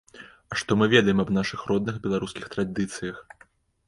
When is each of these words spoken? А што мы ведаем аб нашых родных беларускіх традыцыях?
А 0.53 0.55
што 0.59 0.77
мы 0.81 0.85
ведаем 0.93 1.19
аб 1.23 1.29
нашых 1.37 1.65
родных 1.71 1.99
беларускіх 2.05 2.47
традыцыях? 2.57 3.21